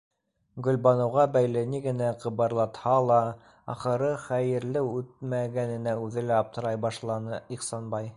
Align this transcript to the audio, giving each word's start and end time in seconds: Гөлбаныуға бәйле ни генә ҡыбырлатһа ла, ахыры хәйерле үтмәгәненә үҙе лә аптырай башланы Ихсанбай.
Гөлбаныуға 0.67 1.25
бәйле 1.33 1.61
ни 1.73 1.81
генә 1.83 2.07
ҡыбырлатһа 2.23 2.93
ла, 3.09 3.19
ахыры 3.73 4.09
хәйерле 4.23 4.83
үтмәгәненә 4.93 5.95
үҙе 6.07 6.25
лә 6.31 6.39
аптырай 6.45 6.81
башланы 6.87 7.41
Ихсанбай. 7.59 8.09